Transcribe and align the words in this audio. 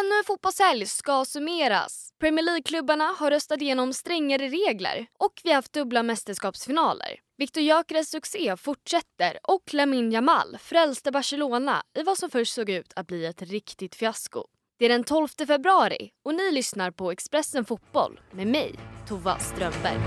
Ännu 0.00 0.18
en 0.18 0.24
fotbollshelg 0.24 0.86
ska 0.86 1.24
summeras. 1.24 2.08
Premier 2.20 2.44
League-klubbarna 2.44 3.04
har 3.18 3.30
röstat 3.30 3.62
igenom 3.62 3.92
strängare 3.92 4.48
regler 4.48 5.06
och 5.18 5.40
vi 5.44 5.50
har 5.50 5.56
haft 5.56 5.72
dubbla 5.72 6.02
mästerskapsfinaler. 6.02 7.20
Viktor 7.38 7.62
Gyökeres 7.62 8.10
succé 8.10 8.56
fortsätter 8.56 9.38
och 9.42 9.74
Lamine 9.74 10.14
Jamal 10.14 10.58
frälste 10.60 11.10
Barcelona 11.10 11.82
i 11.98 12.02
vad 12.02 12.18
som 12.18 12.30
först 12.30 12.54
såg 12.54 12.70
ut 12.70 12.92
att 12.96 13.06
bli 13.06 13.26
ett 13.26 13.42
riktigt 13.42 13.94
fiasko. 13.94 14.44
Det 14.78 14.84
är 14.84 14.88
den 14.88 15.04
12 15.04 15.28
februari 15.46 16.10
och 16.24 16.34
ni 16.34 16.52
lyssnar 16.52 16.90
på 16.90 17.10
Expressen 17.10 17.64
Fotboll 17.64 18.20
med 18.30 18.46
mig, 18.46 18.74
Tova 19.08 19.38
Strömberg. 19.38 20.00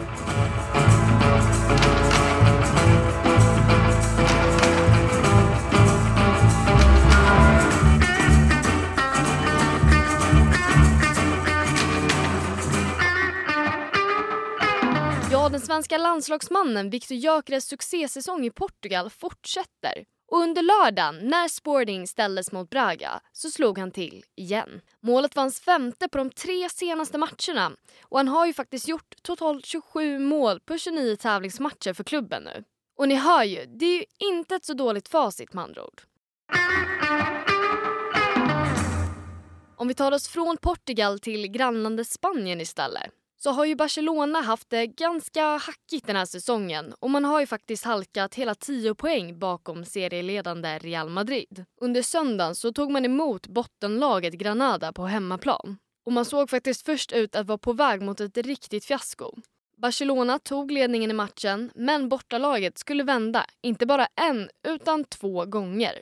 Ja, 15.39 15.49
den 15.49 15.61
svenska 15.61 15.97
landslagsmannen 15.97 16.89
Viktor 16.89 17.17
Gyökeres 17.17 17.65
succésäsong 17.65 18.45
i 18.45 18.51
Portugal 18.51 19.09
fortsätter. 19.09 20.05
Och 20.31 20.37
under 20.37 20.61
lördagen, 20.61 21.15
när 21.15 21.47
Sporting 21.47 22.07
ställdes 22.07 22.51
mot 22.51 22.69
Braga, 22.69 23.19
så 23.31 23.49
slog 23.49 23.77
han 23.77 23.91
till 23.91 24.23
igen. 24.35 24.81
Målet 25.01 25.35
var 25.35 25.43
hans 25.43 25.59
femte 25.59 26.07
på 26.07 26.17
de 26.17 26.29
tre 26.29 26.69
senaste 26.69 27.17
matcherna 27.17 27.71
och 28.03 28.17
han 28.17 28.27
har 28.27 28.45
ju 28.45 28.53
faktiskt 28.53 28.87
gjort 28.87 29.15
totalt 29.21 29.65
27 29.65 30.19
mål 30.19 30.59
på 30.59 30.77
29 30.77 31.15
tävlingsmatcher 31.15 31.93
för 31.93 32.03
klubben 32.03 32.43
nu. 32.43 32.63
Och 32.97 33.07
ni 33.07 33.15
hör 33.15 33.43
ju, 33.43 33.65
det 33.65 33.85
är 33.85 33.97
ju 33.97 34.05
inte 34.19 34.55
ett 34.55 34.65
så 34.65 34.73
dåligt 34.73 35.07
facit 35.09 35.53
med 35.53 35.63
andra 35.63 35.83
ord. 35.83 36.01
Om 39.75 39.87
vi 39.87 39.93
tar 39.93 40.11
oss 40.11 40.27
från 40.27 40.57
Portugal 40.57 41.19
till 41.19 41.47
grannlandet 41.47 42.07
Spanien 42.07 42.61
istället 42.61 43.11
så 43.43 43.51
har 43.51 43.65
ju 43.65 43.75
Barcelona 43.75 44.41
haft 44.41 44.69
det 44.69 44.87
ganska 44.87 45.43
hackigt 45.57 46.07
den 46.07 46.15
här 46.15 46.25
säsongen 46.25 46.93
och 46.99 47.09
man 47.09 47.25
har 47.25 47.39
ju 47.39 47.47
faktiskt 47.47 47.85
halkat 47.85 48.35
hela 48.35 48.55
10 48.55 48.95
poäng 48.95 49.39
bakom 49.39 49.85
serieledande 49.85 50.77
Real 50.77 51.09
Madrid. 51.09 51.65
Under 51.81 52.01
söndagen 52.01 52.55
så 52.55 52.71
tog 52.73 52.91
man 52.91 53.05
emot 53.05 53.47
bottenlaget 53.47 54.33
Granada 54.33 54.93
på 54.93 55.05
hemmaplan 55.05 55.77
och 56.05 56.13
man 56.13 56.25
såg 56.25 56.49
faktiskt 56.49 56.85
först 56.85 57.11
ut 57.11 57.35
att 57.35 57.47
vara 57.47 57.57
på 57.57 57.73
väg 57.73 58.01
mot 58.01 58.19
ett 58.19 58.37
riktigt 58.37 58.85
fiasko. 58.85 59.33
Barcelona 59.77 60.39
tog 60.39 60.71
ledningen 60.71 61.11
i 61.11 61.13
matchen 61.13 61.71
men 61.75 62.09
bortalaget 62.09 62.77
skulle 62.77 63.03
vända, 63.03 63.45
inte 63.61 63.85
bara 63.85 64.07
en 64.15 64.49
utan 64.67 65.03
två 65.03 65.45
gånger. 65.45 65.93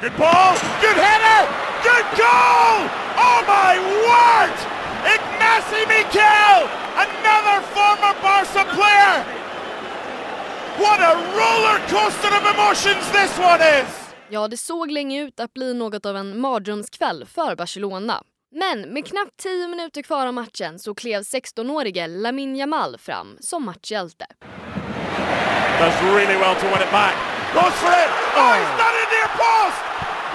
Good 0.00 0.12
ball, 0.18 0.56
good 0.80 0.96
header, 0.96 1.48
good 1.82 2.16
goal! 2.16 2.88
Oh 3.16 3.40
my 3.46 3.78
word! 3.78 4.75
Ignacy 5.14 5.82
Miquel, 5.92 6.58
another 7.04 7.58
former 7.74 8.14
Barca 8.22 8.64
player. 8.76 9.14
What 10.78 11.00
a 11.00 11.14
roller 11.40 11.78
coaster 11.88 12.32
of 12.38 12.44
emotions 12.54 13.04
this 13.12 13.38
one 13.38 13.60
is! 13.80 13.86
Ja, 14.28 14.48
det 14.48 14.56
såg 14.56 14.90
länge 14.90 15.22
ut 15.22 15.40
att 15.40 15.54
bli 15.54 15.74
något 15.74 16.06
av 16.06 16.16
en 16.16 16.40
mardrömskväll 16.40 17.24
för 17.34 17.56
Barcelona. 17.56 18.22
Men 18.54 18.80
med 18.80 19.06
knappt 19.06 19.36
10 19.42 19.68
minuter 19.68 20.02
kvar 20.02 20.26
av 20.26 20.34
matchen 20.34 20.78
så 20.78 20.94
klev 20.94 21.22
16-årige 21.22 22.06
Lamine 22.06 22.58
Yamal 22.58 22.98
fram 22.98 23.36
som 23.40 23.64
matchhjälte. 23.64 24.26
Does 25.80 26.02
really 26.02 26.36
well 26.42 26.54
to 26.54 26.66
win 26.66 26.82
it 26.86 26.92
back. 26.92 27.14
Goes 27.54 27.76
for 27.82 27.92
it! 28.04 28.10
Oh, 28.40 28.52
he's 28.58 28.72
not 28.82 28.94
in 29.02 29.08
near 29.14 29.30
post! 29.42 29.80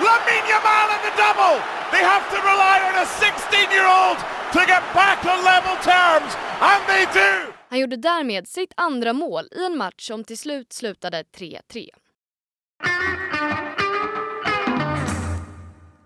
Lamine 0.06 0.48
Yamal 0.54 0.88
in 0.96 1.02
the 1.08 1.14
double! 1.24 1.58
They 1.92 2.04
have 2.14 2.26
to 2.34 2.38
rely 2.52 2.78
on 2.88 2.96
a 3.04 3.08
16-year-old 3.24 4.18
to 4.54 4.60
get 4.60 4.84
back 4.94 5.26
on 5.26 5.44
level 5.44 5.76
terms, 5.84 6.32
and 6.60 6.82
they 6.88 7.06
do! 7.14 7.54
Han 7.70 7.80
gjorde 7.80 7.98
därmed 7.98 8.48
sitt 8.48 8.74
andra 8.78 9.14
mål 9.14 9.48
i 9.52 9.66
en 9.66 9.78
match 9.78 10.08
som 10.08 10.24
till 10.24 10.38
slut 10.38 10.74
slutade 10.74 11.24
3-3. 11.38 11.90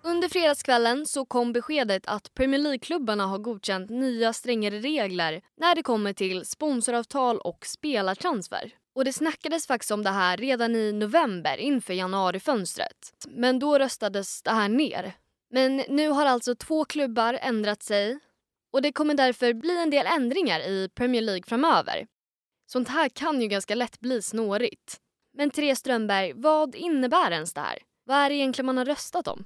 Under 0.04 0.30
fredagskvällen 0.30 1.06
så 1.06 1.26
kom 1.26 1.54
beskedet 1.54 2.08
att 2.08 2.34
Premier 2.34 2.62
League-klubbarna 2.62 3.26
har 3.26 3.38
godkänt 3.38 3.90
nya 3.90 4.34
strängare 4.34 4.80
regler 4.80 5.42
när 5.58 5.76
det 5.76 5.84
kommer 5.84 6.14
till 6.14 6.46
sponsoravtal 6.46 7.38
och 7.38 7.66
spelartransfer. 7.66 8.72
Och 8.96 9.06
det 9.06 9.14
snackades 9.14 9.68
faktiskt 9.68 9.92
om 9.92 10.04
det 10.04 10.10
här 10.10 10.38
redan 10.38 10.76
i 10.76 10.92
november 10.92 11.58
inför 11.58 11.94
januarifönstret. 11.94 13.12
Men 13.28 13.60
då 13.60 13.80
röstades 13.80 14.42
det 14.42 14.52
här 14.52 14.70
ner. 14.70 15.14
Men 15.52 15.84
nu 15.90 16.10
har 16.10 16.26
alltså 16.26 16.56
två 16.56 16.86
klubbar 16.86 17.40
ändrat 17.42 17.84
sig 17.84 18.20
och 18.76 18.82
det 18.82 18.92
kommer 18.92 19.14
därför 19.14 19.54
bli 19.54 19.82
en 19.82 19.90
del 19.90 20.06
ändringar 20.08 20.60
i 20.60 20.90
Premier 20.96 21.22
League 21.22 21.44
framöver. 21.48 22.08
Sånt 22.66 22.90
här 22.90 23.10
kan 23.10 23.42
ju 23.42 23.48
ganska 23.48 23.76
lätt 23.76 24.00
bli 24.00 24.22
snårigt. 24.22 24.98
Men 25.34 25.50
Therese 25.50 25.80
Strömberg, 25.80 26.34
vad 26.36 26.76
innebär 26.76 27.32
ens 27.32 27.54
det 27.54 27.62
här? 27.62 27.80
Vad 28.06 28.18
är 28.18 28.30
det 28.30 28.36
egentligen 28.36 28.66
man 28.66 28.78
har 28.78 28.86
röstat 28.86 29.28
om? 29.28 29.46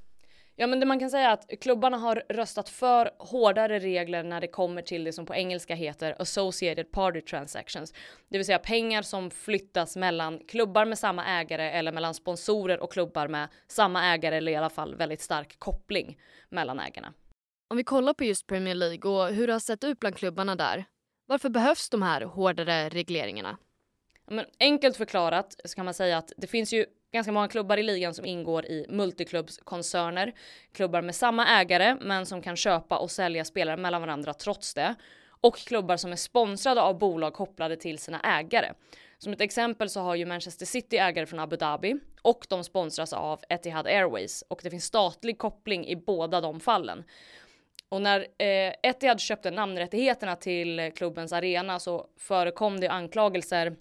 Ja 0.55 0.67
men 0.67 0.79
det 0.79 0.85
man 0.85 0.99
kan 0.99 1.09
säga 1.09 1.29
är 1.29 1.33
att 1.33 1.49
klubbarna 1.61 1.97
har 1.97 2.23
röstat 2.29 2.69
för 2.69 3.11
hårdare 3.19 3.79
regler 3.79 4.23
när 4.23 4.41
det 4.41 4.47
kommer 4.47 4.81
till 4.81 5.03
det 5.03 5.13
som 5.13 5.25
på 5.25 5.35
engelska 5.35 5.75
heter 5.75 6.15
associated 6.19 6.91
party 6.91 7.21
transactions. 7.21 7.93
Det 8.29 8.37
vill 8.37 8.45
säga 8.45 8.59
pengar 8.59 9.01
som 9.01 9.31
flyttas 9.31 9.95
mellan 9.95 10.39
klubbar 10.47 10.85
med 10.85 10.99
samma 10.99 11.25
ägare 11.25 11.71
eller 11.71 11.91
mellan 11.91 12.13
sponsorer 12.13 12.79
och 12.79 12.91
klubbar 12.91 13.27
med 13.27 13.47
samma 13.67 14.05
ägare 14.05 14.37
eller 14.37 14.51
i 14.51 14.55
alla 14.55 14.69
fall 14.69 14.95
väldigt 14.95 15.21
stark 15.21 15.59
koppling 15.59 16.17
mellan 16.49 16.79
ägarna. 16.79 17.13
Om 17.71 17.77
vi 17.77 17.83
kollar 17.83 18.13
på 18.13 18.23
just 18.23 18.47
Premier 18.47 18.75
League 18.75 19.11
och 19.11 19.27
hur 19.27 19.47
det 19.47 19.53
har 19.53 19.59
sett 19.59 19.83
ut 19.83 19.99
bland 19.99 20.15
klubbarna 20.15 20.55
där. 20.55 20.85
Varför 21.25 21.49
behövs 21.49 21.89
de 21.89 22.01
här 22.01 22.21
hårdare 22.21 22.89
regleringarna? 22.89 23.57
Men 24.27 24.45
enkelt 24.59 24.97
förklarat 24.97 25.55
så 25.65 25.75
kan 25.75 25.85
man 25.85 25.93
säga 25.93 26.17
att 26.17 26.33
det 26.37 26.47
finns 26.47 26.73
ju 26.73 26.85
ganska 27.11 27.31
många 27.31 27.47
klubbar 27.47 27.77
i 27.77 27.83
ligan 27.83 28.13
som 28.13 28.25
ingår 28.25 28.65
i 28.65 28.85
multiklubbskoncerner. 28.89 30.33
Klubbar 30.71 31.01
med 31.01 31.15
samma 31.15 31.47
ägare 31.47 31.97
men 32.01 32.25
som 32.25 32.41
kan 32.41 32.55
köpa 32.55 32.97
och 32.97 33.11
sälja 33.11 33.45
spelare 33.45 33.77
mellan 33.77 34.01
varandra 34.01 34.33
trots 34.33 34.73
det. 34.73 34.95
Och 35.41 35.57
klubbar 35.57 35.97
som 35.97 36.11
är 36.11 36.15
sponsrade 36.15 36.81
av 36.81 36.97
bolag 36.97 37.33
kopplade 37.33 37.75
till 37.75 37.99
sina 37.99 38.19
ägare. 38.19 38.73
Som 39.17 39.33
ett 39.33 39.41
exempel 39.41 39.89
så 39.89 40.01
har 40.01 40.15
ju 40.15 40.25
Manchester 40.25 40.65
City 40.65 40.97
ägare 40.97 41.25
från 41.25 41.39
Abu 41.39 41.55
Dhabi 41.55 41.95
och 42.21 42.45
de 42.49 42.63
sponsras 42.63 43.13
av 43.13 43.39
Etihad 43.49 43.87
Airways 43.87 44.43
och 44.47 44.59
det 44.63 44.69
finns 44.69 44.85
statlig 44.85 45.37
koppling 45.37 45.87
i 45.87 45.95
båda 45.95 46.41
de 46.41 46.59
fallen. 46.59 47.03
Och 47.89 48.01
när 48.01 48.19
eh, 48.19 48.73
Etihad 48.83 49.19
köpte 49.19 49.51
namnrättigheterna 49.51 50.35
till 50.35 50.91
klubbens 50.95 51.33
arena 51.33 51.79
så 51.79 52.07
förekom 52.17 52.79
det 52.79 52.87
anklagelser 52.87 53.75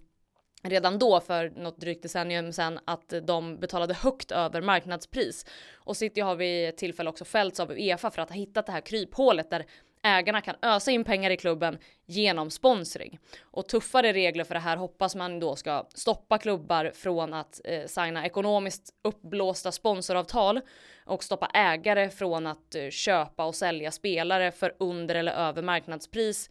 redan 0.63 0.99
då 0.99 1.21
för 1.21 1.51
något 1.51 1.81
drygt 1.81 2.03
decennium 2.03 2.53
sedan 2.53 2.79
att 2.85 3.15
de 3.23 3.57
betalade 3.57 3.95
högt 3.95 4.31
över 4.31 4.61
marknadspris. 4.61 5.47
Och 5.75 5.97
City 5.97 6.21
har 6.21 6.37
vid 6.37 6.77
tillfälle 6.77 7.11
också 7.11 7.25
fällts 7.25 7.61
av 7.61 7.71
Uefa 7.71 8.11
för 8.11 8.23
att 8.23 8.29
ha 8.29 8.37
hittat 8.37 8.67
det 8.67 8.73
här 8.73 8.81
kryphålet 8.81 9.51
där 9.51 9.67
ägarna 10.09 10.41
kan 10.41 10.55
ösa 10.63 10.91
in 10.91 11.05
pengar 11.05 11.31
i 11.31 11.37
klubben 11.37 11.79
genom 12.07 12.51
sponsring. 12.51 13.19
Och 13.41 13.69
tuffare 13.69 14.13
regler 14.13 14.45
för 14.45 14.55
det 14.55 14.61
här 14.61 14.77
hoppas 14.77 15.15
man 15.15 15.41
då 15.41 15.57
ska 15.57 15.87
stoppa 15.95 16.39
klubbar 16.39 16.93
från 16.95 17.35
att 17.35 17.61
eh, 17.65 17.87
signa 17.87 18.27
ekonomiskt 18.27 18.95
uppblåsta 19.05 19.73
sponsoravtal 19.73 20.61
och 21.05 21.25
stoppa 21.25 21.47
ägare 21.47 22.11
från 22.11 22.47
att 22.47 22.75
eh, 22.75 22.91
köpa 22.91 23.45
och 23.45 23.55
sälja 23.55 23.91
spelare 23.91 24.53
för 24.53 24.75
under 24.79 25.15
eller 25.15 25.33
över 25.33 25.63
marknadspris 25.63 26.51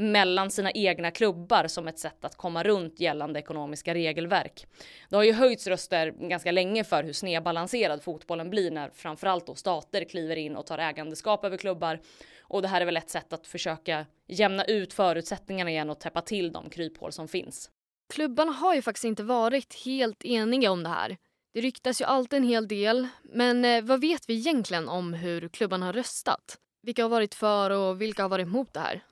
mellan 0.00 0.50
sina 0.50 0.70
egna 0.70 1.10
klubbar 1.10 1.66
som 1.66 1.88
ett 1.88 1.98
sätt 1.98 2.24
att 2.24 2.36
komma 2.36 2.62
runt 2.62 3.00
gällande 3.00 3.38
ekonomiska 3.40 3.94
regelverk. 3.94 4.66
Det 5.08 5.16
har 5.16 5.22
ju 5.22 5.32
höjts 5.32 5.66
röster 5.66 6.10
ganska 6.10 6.52
länge 6.52 6.84
för 6.84 7.02
hur 7.02 7.12
snedbalanserad 7.12 8.02
fotbollen 8.02 8.50
blir 8.50 8.70
när 8.70 8.90
framförallt 8.90 9.46
då 9.46 9.54
stater 9.54 10.04
kliver 10.04 10.36
in 10.36 10.56
och 10.56 10.66
tar 10.66 10.78
ägandeskap 10.78 11.44
över 11.44 11.56
klubbar. 11.56 12.00
Och 12.48 12.62
det 12.62 12.68
här 12.68 12.80
är 12.80 12.84
väl 12.84 12.96
ett 12.96 13.10
sätt 13.10 13.32
att 13.32 13.46
försöka 13.46 14.06
jämna 14.26 14.64
ut 14.64 14.92
förutsättningarna 14.92 15.70
igen 15.70 15.90
och 15.90 16.00
täppa 16.00 16.20
till 16.20 16.52
de 16.52 16.70
kryphål 16.70 17.12
som 17.12 17.28
finns. 17.28 17.70
Klubbarna 18.12 18.52
har 18.52 18.74
ju 18.74 18.82
faktiskt 18.82 19.04
inte 19.04 19.22
varit 19.22 19.84
helt 19.84 20.24
eniga 20.24 20.70
om 20.70 20.82
det 20.82 20.88
här. 20.88 21.16
Det 21.54 21.60
ryktas 21.60 22.00
ju 22.00 22.04
alltid 22.04 22.36
en 22.36 22.48
hel 22.48 22.68
del, 22.68 23.08
men 23.22 23.64
eh, 23.64 23.82
vad 23.82 24.00
vet 24.00 24.28
vi 24.28 24.34
egentligen 24.34 24.88
om 24.88 25.12
hur 25.12 25.48
klubbarna 25.48 25.86
har 25.86 25.92
röstat? 25.92 26.58
Vilka 26.82 27.02
har 27.02 27.08
varit 27.08 27.34
för 27.34 27.70
och 27.70 28.00
vilka 28.00 28.22
har 28.22 28.28
varit 28.28 28.46
emot 28.46 28.74
det 28.74 28.80
här? 28.80 29.02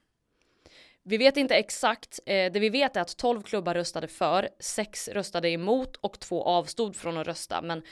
Vi 1.02 1.16
vet 1.16 1.36
inte 1.36 1.54
exakt. 1.54 2.20
Eh, 2.26 2.52
det 2.52 2.60
vi 2.60 2.68
vet 2.68 2.96
är 2.96 3.00
att 3.00 3.16
12 3.16 3.42
klubbar 3.42 3.74
röstade 3.74 4.08
för, 4.08 4.48
6 4.60 5.08
röstade 5.08 5.50
emot 5.50 5.96
och 5.96 6.20
2 6.20 6.42
avstod 6.42 6.96
från 6.96 7.16
att 7.16 7.26
rösta. 7.26 7.62
Men 7.62 7.82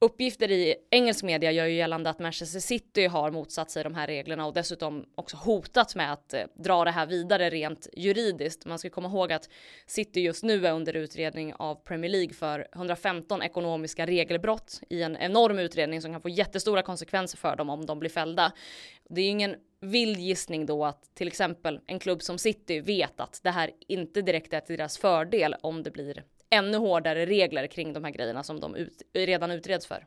Uppgifter 0.00 0.50
i 0.50 0.74
engelsk 0.90 1.24
media 1.24 1.52
gör 1.52 1.66
ju 1.66 1.74
gällande 1.74 2.10
att 2.10 2.18
Manchester 2.18 2.60
City 2.60 3.06
har 3.06 3.30
motsatt 3.30 3.70
sig 3.70 3.84
de 3.84 3.94
här 3.94 4.06
reglerna 4.06 4.46
och 4.46 4.54
dessutom 4.54 5.04
också 5.14 5.36
hotat 5.36 5.94
med 5.94 6.12
att 6.12 6.34
eh, 6.34 6.42
dra 6.54 6.84
det 6.84 6.90
här 6.90 7.06
vidare 7.06 7.50
rent 7.50 7.88
juridiskt. 7.96 8.66
Man 8.66 8.78
ska 8.78 8.90
komma 8.90 9.08
ihåg 9.08 9.32
att 9.32 9.48
City 9.86 10.20
just 10.20 10.44
nu 10.44 10.66
är 10.66 10.72
under 10.72 10.96
utredning 10.96 11.54
av 11.54 11.74
Premier 11.74 12.10
League 12.10 12.34
för 12.34 12.68
115 12.74 13.42
ekonomiska 13.42 14.06
regelbrott 14.06 14.80
i 14.90 15.02
en 15.02 15.16
enorm 15.16 15.58
utredning 15.58 16.02
som 16.02 16.12
kan 16.12 16.20
få 16.20 16.28
jättestora 16.28 16.82
konsekvenser 16.82 17.38
för 17.38 17.56
dem 17.56 17.70
om 17.70 17.86
de 17.86 17.98
blir 17.98 18.10
fällda. 18.10 18.52
Det 19.08 19.20
är 19.20 19.24
ju 19.24 19.30
ingen 19.30 19.56
vild 19.80 20.18
gissning 20.18 20.66
då 20.66 20.84
att 20.84 21.14
till 21.14 21.28
exempel 21.28 21.80
en 21.86 21.98
klubb 21.98 22.22
som 22.22 22.38
City 22.38 22.80
vet 22.80 23.20
att 23.20 23.40
det 23.42 23.50
här 23.50 23.70
inte 23.88 24.22
direkt 24.22 24.52
är 24.52 24.60
till 24.60 24.76
deras 24.76 24.98
fördel 24.98 25.54
om 25.62 25.82
det 25.82 25.90
blir 25.90 26.24
ännu 26.50 26.76
hårdare 26.76 27.26
regler 27.26 27.66
kring 27.66 27.92
de 27.92 28.04
här 28.04 28.10
grejerna 28.10 28.42
som 28.42 28.60
de 28.60 28.74
ut, 28.74 29.02
redan 29.14 29.50
utreds 29.50 29.86
för. 29.86 30.06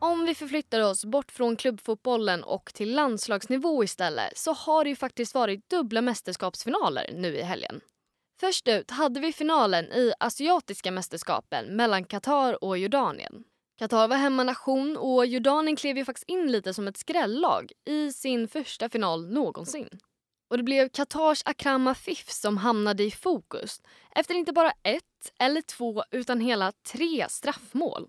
Om 0.00 0.24
vi 0.24 0.34
förflyttar 0.34 0.80
oss 0.80 1.04
bort 1.04 1.32
från 1.32 1.56
klubbfotbollen 1.56 2.44
och 2.44 2.70
till 2.74 2.94
landslagsnivå 2.94 3.84
istället 3.84 4.38
så 4.38 4.52
har 4.52 4.84
det 4.84 4.90
ju 4.90 4.96
faktiskt 4.96 5.34
varit 5.34 5.70
dubbla 5.70 6.02
mästerskapsfinaler 6.02 7.10
nu 7.14 7.36
i 7.36 7.42
helgen. 7.42 7.80
Först 8.40 8.68
ut 8.68 8.90
hade 8.90 9.20
vi 9.20 9.32
finalen 9.32 9.84
i 9.84 10.12
Asiatiska 10.20 10.90
mästerskapen 10.90 11.76
mellan 11.76 12.04
Qatar 12.04 12.64
och 12.64 12.78
Jordanien. 12.78 13.44
Qatar 13.78 14.08
var 14.08 14.16
hemmanation 14.16 14.96
och 14.96 15.26
Jordanien 15.26 15.76
klev 15.76 15.96
ju 15.96 16.04
faktiskt 16.04 16.28
in 16.28 16.52
lite 16.52 16.74
som 16.74 16.88
ett 16.88 16.96
skrällag 16.96 17.72
i 17.84 18.12
sin 18.12 18.48
första 18.48 18.88
final 18.88 19.32
någonsin. 19.32 19.88
Och 20.50 20.56
det 20.56 20.62
blev 20.62 20.88
Qatars 20.88 21.42
Akram 21.44 21.86
Afif 21.86 22.30
som 22.30 22.56
hamnade 22.56 23.04
i 23.04 23.10
fokus 23.10 23.82
efter 24.14 24.34
inte 24.34 24.52
bara 24.52 24.70
ett 24.70 25.32
eller 25.38 25.62
två 25.62 26.04
utan 26.10 26.40
hela 26.40 26.72
tre 26.92 27.26
straffmål 27.28 28.08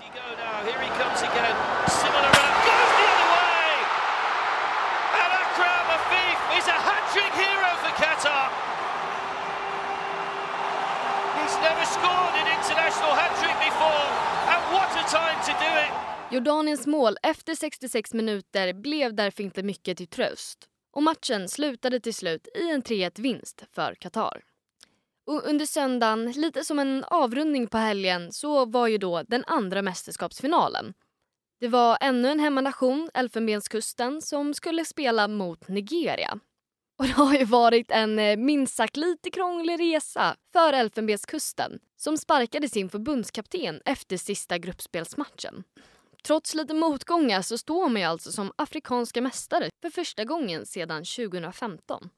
he 0.00 0.08
go 0.10 0.26
now? 0.44 0.56
Here 0.66 0.80
he 0.86 0.90
comes 1.00 1.20
again. 1.22 1.56
Similar 2.02 2.30
run. 2.38 2.52
Goes 2.68 2.92
the 2.98 3.06
other 3.12 3.28
way! 3.36 3.68
Akram 5.42 5.86
Afif 5.96 6.38
is 6.58 6.66
a 6.76 6.78
hat-trick 6.88 7.34
hero 7.44 7.70
for 7.82 7.92
Qatar. 8.02 8.46
He's 11.38 11.56
never 11.68 11.84
scored 11.96 12.34
an 12.42 12.48
international 12.58 13.12
hat-trick 13.20 13.58
before. 13.68 14.06
And 14.52 14.62
what 14.74 14.90
a 15.02 15.04
time 15.20 15.38
to 15.48 15.52
do 15.64 15.70
it! 15.84 15.92
Jordaniens 16.30 16.86
mål 16.86 17.16
efter 17.22 17.54
66 17.54 18.14
minuter 18.14 18.72
blev 18.72 19.14
därför 19.14 19.42
inte 19.42 19.62
mycket 19.62 19.96
till 19.96 20.08
tröst. 20.08 20.58
Och 20.92 21.02
matchen 21.02 21.48
slutade 21.48 22.00
till 22.00 22.14
slut 22.14 22.48
i 22.54 22.70
en 22.70 22.82
3-1 22.82 23.20
vinst 23.20 23.64
för 23.74 23.94
Qatar. 23.94 24.53
Och 25.26 25.48
under 25.48 25.66
söndagen, 25.66 26.32
lite 26.32 26.64
som 26.64 26.78
en 26.78 27.04
avrundning 27.04 27.66
på 27.66 27.78
helgen, 27.78 28.32
så 28.32 28.64
var 28.64 28.86
ju 28.86 28.98
då 28.98 29.22
den 29.22 29.44
andra 29.46 29.82
mästerskapsfinalen. 29.82 30.94
Det 31.60 31.68
var 31.68 31.98
ännu 32.00 32.28
en 32.28 32.40
hemmanation, 32.40 33.10
Elfenbenskusten, 33.14 34.22
som 34.22 34.54
skulle 34.54 34.84
spela 34.84 35.28
mot 35.28 35.68
Nigeria. 35.68 36.38
Och 36.98 37.04
det 37.04 37.12
har 37.12 37.34
ju 37.34 37.44
varit 37.44 37.90
en 37.90 38.18
eh, 38.18 38.36
minst 38.36 38.76
sagt 38.76 38.96
lite 38.96 39.30
krånglig 39.30 39.80
resa 39.80 40.36
för 40.52 40.72
Elfenbenskusten 40.72 41.78
som 41.96 42.18
sparkade 42.18 42.68
sin 42.68 42.88
förbundskapten 42.88 43.80
efter 43.84 44.16
sista 44.16 44.58
gruppspelsmatchen. 44.58 45.64
Trots 46.24 46.54
lite 46.54 46.74
motgångar 46.74 47.42
så 47.42 47.58
står 47.58 47.88
man 47.88 48.02
ju 48.02 48.08
alltså 48.08 48.32
som 48.32 48.52
afrikanska 48.56 49.22
mästare 49.22 49.70
för 49.82 49.90
första 49.90 50.24
gången 50.24 50.66
sedan 50.66 51.04
2015. 51.04 52.10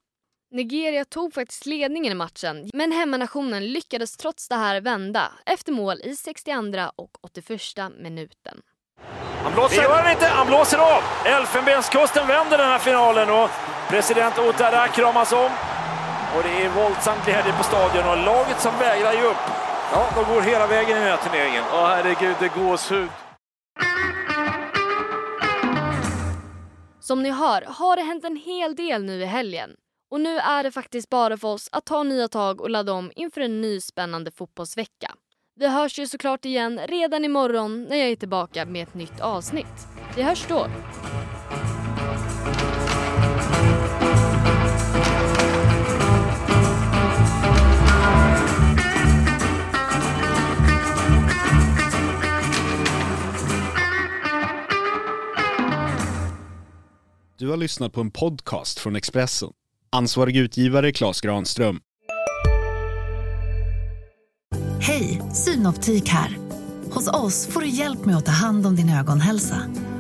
Nigeria 0.51 1.05
tog 1.05 1.35
faktiskt 1.35 1.67
ledningen 1.67 2.13
i 2.13 2.15
matchen 2.15 2.71
men 2.75 2.93
hemmanationen 2.93 3.67
lyckades 3.67 4.17
trots 4.17 4.49
det 4.49 4.55
här 4.55 4.81
vända 4.81 5.33
efter 5.47 5.73
mål 5.73 6.01
i 6.05 6.17
62 6.17 6.53
och 6.97 7.11
81 7.23 7.61
minuten. 7.99 8.61
Han 9.43 9.53
blåser, 9.53 9.77
det 9.77 9.83
gör 9.83 10.03
han 10.03 10.13
inte, 10.13 10.27
han 10.27 10.47
blåser 10.47 10.79
av! 10.79 11.03
Elfenbenskusten 11.25 12.27
vänder 12.27 12.59
den 12.59 12.67
här 12.67 12.79
finalen 12.79 13.31
och 13.31 13.51
president 13.89 14.39
Ouattara 14.39 14.89
kramas 14.89 15.33
om. 15.33 15.51
Och 16.37 16.43
det 16.43 16.63
är 16.65 16.69
våldsam 16.69 17.19
glädje 17.25 17.53
på 17.53 17.65
stadion 17.65 18.09
och 18.09 18.25
laget 18.25 18.61
som 18.61 18.79
vägrar 18.79 19.13
ge 19.13 19.23
upp. 19.23 19.45
Ja, 19.93 20.07
de 20.15 20.35
går 20.35 20.41
hela 20.41 20.67
vägen 20.67 20.91
i 20.91 21.01
den 21.01 21.09
här 21.09 21.17
turneringen. 21.17 21.65
Åh 21.73 21.87
herregud, 21.87 22.37
det 22.41 22.49
gåshud. 22.49 23.09
Som 27.01 27.23
ni 27.23 27.31
hör 27.31 27.63
har 27.63 27.97
det 27.97 28.03
hänt 28.03 28.25
en 28.25 28.37
hel 28.37 28.77
del 28.77 29.05
nu 29.05 29.23
i 29.23 29.27
helgen. 29.27 29.71
Och 30.11 30.20
nu 30.20 30.38
är 30.38 30.62
det 30.62 30.70
faktiskt 30.70 31.08
bara 31.11 31.37
för 31.37 31.49
oss 31.49 31.69
att 31.73 31.85
ta 31.85 32.03
nya 32.03 32.29
tag 32.29 32.61
och 32.61 32.70
ladda 32.70 32.93
om 32.93 33.12
inför 33.17 33.41
en 33.41 33.61
ny 33.61 33.81
spännande 33.81 34.31
fotbollsvecka. 34.31 35.14
Vi 35.56 35.69
hörs 35.69 35.99
ju 35.99 36.06
såklart 36.06 36.44
igen 36.44 36.81
redan 36.88 37.25
imorgon 37.25 37.85
när 37.85 37.97
jag 37.97 38.08
är 38.08 38.17
tillbaka 38.17 38.67
med 38.67 38.82
ett 38.82 38.94
nytt 38.94 39.20
avsnitt. 39.20 39.87
Vi 40.17 40.23
hörs 40.23 40.47
då! 40.49 40.67
Du 57.38 57.49
har 57.49 57.56
lyssnat 57.56 57.93
på 57.93 58.00
en 58.00 58.11
podcast 58.11 58.79
från 58.79 58.97
Expressen. 58.97 59.52
Ansvarig 59.97 60.37
utgivare 60.37 60.93
Klas 60.93 61.21
Granström. 61.21 61.79
Hej, 64.81 65.23
Synoptik 65.33 66.09
här. 66.09 66.37
Hos 66.91 67.09
oss 67.09 67.47
får 67.47 67.61
du 67.61 67.69
hjälp 67.69 68.05
med 68.05 68.17
att 68.17 68.27
ta 68.27 68.33
hand 68.33 68.67
om 68.67 68.77
din 68.77 68.91
ögonhälsa. 68.91 69.57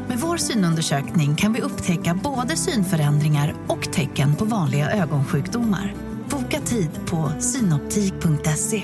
Med 0.08 0.18
vår 0.18 0.36
synundersökning 0.36 1.36
kan 1.36 1.52
vi 1.52 1.60
upptäcka 1.60 2.20
både 2.24 2.56
synförändringar 2.56 3.54
och 3.68 3.92
tecken 3.92 4.36
på 4.36 4.44
vanliga 4.44 4.90
ögonsjukdomar. 4.90 5.94
Boka 6.30 6.60
tid 6.60 6.90
på 7.06 7.32
synoptik.se. 7.40 8.82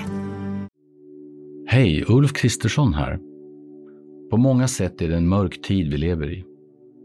Hej, 1.67 2.05
Ulf 2.07 2.33
Kristersson 2.33 2.93
här. 2.93 3.19
På 4.31 4.37
många 4.37 4.67
sätt 4.67 5.01
är 5.01 5.09
det 5.09 5.17
en 5.17 5.27
mörk 5.27 5.61
tid 5.61 5.91
vi 5.91 5.97
lever 5.97 6.33
i. 6.33 6.52